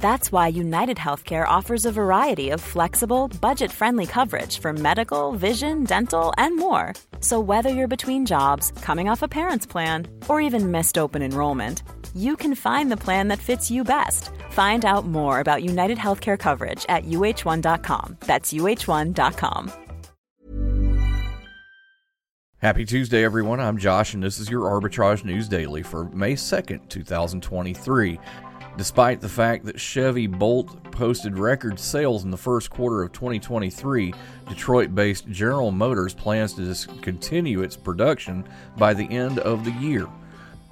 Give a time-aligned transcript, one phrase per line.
[0.00, 5.84] That's why United Healthcare offers a variety of flexible, budget friendly coverage for medical, vision,
[5.84, 6.94] dental, and more.
[7.20, 11.82] So, whether you're between jobs, coming off a parent's plan, or even missed open enrollment,
[12.14, 14.30] you can find the plan that fits you best.
[14.50, 18.16] Find out more about United Healthcare coverage at uh1.com.
[18.20, 19.72] That's uh1.com.
[22.56, 23.60] Happy Tuesday, everyone.
[23.60, 28.18] I'm Josh, and this is your Arbitrage News Daily for May 2nd, 2023.
[28.80, 34.14] Despite the fact that Chevy Bolt posted record sales in the first quarter of 2023,
[34.48, 38.42] Detroit based General Motors plans to discontinue its production
[38.78, 40.06] by the end of the year.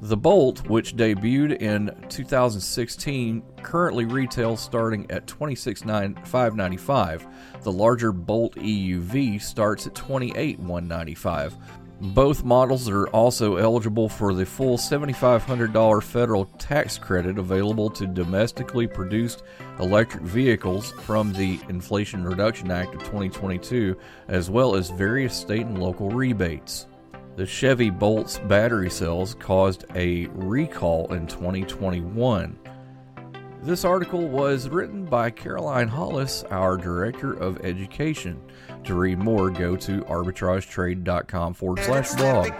[0.00, 7.32] The Bolt, which debuted in 2016, currently retails starting at $26,595.
[7.62, 11.54] The larger Bolt EUV starts at $28,195.
[12.02, 18.88] Both models are also eligible for the full $7,500 federal tax credit available to domestically
[18.88, 19.44] produced
[19.78, 25.80] electric vehicles from the Inflation Reduction Act of 2022, as well as various state and
[25.80, 26.88] local rebates.
[27.36, 32.58] The Chevy Bolt's battery cells caused a recall in 2021.
[33.62, 38.40] This article was written by Caroline Hollis, our Director of Education.
[38.82, 42.50] To read more, go to arbitragetrade.com forward slash blog.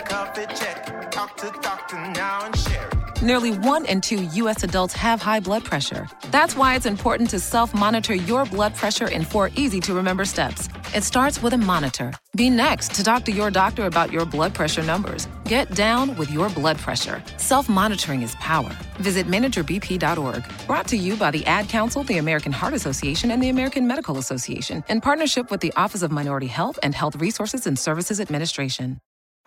[3.21, 4.63] Nearly one in two U.S.
[4.63, 6.07] adults have high blood pressure.
[6.31, 10.25] That's why it's important to self monitor your blood pressure in four easy to remember
[10.25, 10.69] steps.
[10.95, 12.13] It starts with a monitor.
[12.37, 15.27] Be next to talk to your doctor about your blood pressure numbers.
[15.45, 17.25] Get down with your blood pressure.
[17.39, 18.69] Self monitoring is power.
[18.97, 20.45] Visit managebp.org.
[20.67, 24.19] Brought to you by the Ad Council, the American Heart Association, and the American Medical
[24.19, 29.01] Association in partnership with the Office of Minority Health and Health Resources and Services Administration.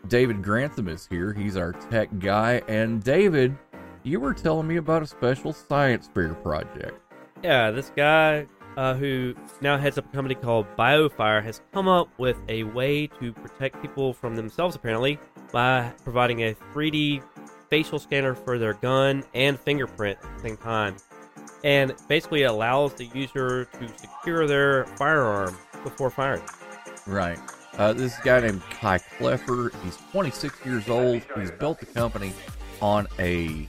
[0.07, 1.31] David Grantham is here.
[1.31, 2.63] He's our tech guy.
[2.67, 3.55] And David,
[4.01, 6.99] you were telling me about a special science fair project.
[7.43, 12.09] Yeah, this guy uh, who now heads up a company called BioFire has come up
[12.17, 15.19] with a way to protect people from themselves, apparently,
[15.51, 17.23] by providing a 3D
[17.69, 20.95] facial scanner for their gun and fingerprint at the same time.
[21.63, 26.43] And basically allows the user to secure their firearm before firing.
[27.07, 27.39] Right.
[27.77, 29.73] Uh, this guy named Kai Kloepfer.
[29.83, 31.21] He's 26 years old.
[31.35, 32.33] He's built the company
[32.81, 33.67] on a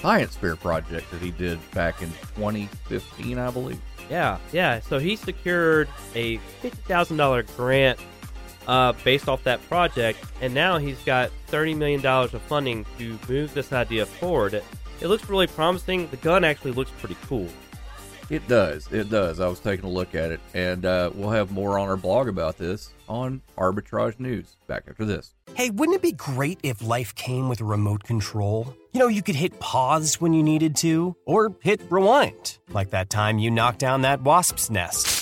[0.00, 3.80] science fair project that he did back in 2015, I believe.
[4.10, 4.80] Yeah, yeah.
[4.80, 7.98] So he secured a fifty thousand dollar grant
[8.66, 13.18] uh, based off that project, and now he's got thirty million dollars of funding to
[13.28, 14.54] move this idea forward.
[14.54, 14.64] It,
[15.00, 16.08] it looks really promising.
[16.08, 17.48] The gun actually looks pretty cool.
[18.30, 18.90] It does.
[18.92, 19.40] It does.
[19.40, 22.28] I was taking a look at it, and uh, we'll have more on our blog
[22.28, 24.56] about this on Arbitrage News.
[24.68, 25.34] Back after this.
[25.54, 28.76] Hey, wouldn't it be great if life came with a remote control?
[28.92, 33.10] You know, you could hit pause when you needed to, or hit rewind, like that
[33.10, 35.19] time you knocked down that wasp's nest.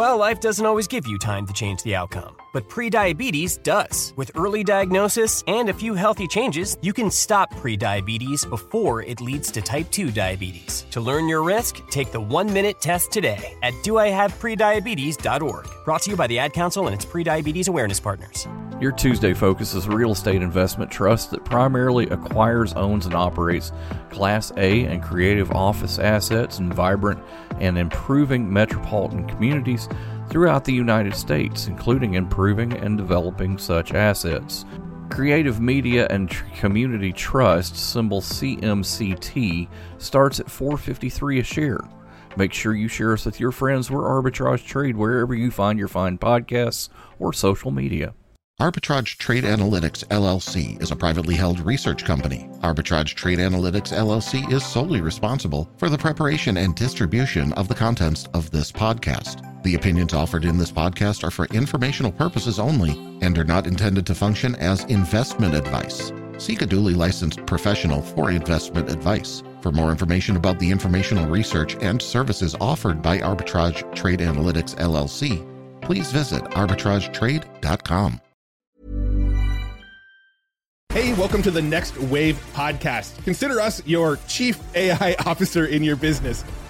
[0.00, 4.14] Well, life doesn't always give you time to change the outcome, but prediabetes does.
[4.16, 9.50] With early diagnosis and a few healthy changes, you can stop prediabetes before it leads
[9.50, 10.86] to type 2 diabetes.
[10.92, 15.68] To learn your risk, take the one minute test today at doihaveprediabetes.org.
[15.84, 18.48] Brought to you by the Ad Council and its prediabetes awareness partners.
[18.80, 23.72] Your Tuesday focus is a real estate investment trust that primarily acquires, owns, and operates
[24.08, 27.22] Class A and creative office assets in vibrant
[27.60, 29.89] and improving metropolitan communities
[30.28, 34.64] throughout the United States, including improving and developing such assets.
[35.10, 39.68] Creative Media and Community Trust, symbol CMCT,
[39.98, 41.80] starts at 453 a share.
[42.36, 43.90] Make sure you share us with your friends.
[43.90, 46.88] We're Arbitrage Trade wherever you find your fine podcasts
[47.18, 48.14] or social media.
[48.60, 52.48] Arbitrage Trade Analytics LLC is a privately held research company.
[52.62, 58.26] Arbitrage Trade Analytics LLC is solely responsible for the preparation and distribution of the contents
[58.34, 59.49] of this podcast.
[59.62, 64.06] The opinions offered in this podcast are for informational purposes only and are not intended
[64.06, 66.12] to function as investment advice.
[66.38, 69.42] Seek a duly licensed professional for investment advice.
[69.60, 75.46] For more information about the informational research and services offered by Arbitrage Trade Analytics LLC,
[75.82, 78.20] please visit arbitragetrade.com.
[80.94, 83.22] Hey, welcome to the Next Wave podcast.
[83.24, 86.44] Consider us your chief AI officer in your business.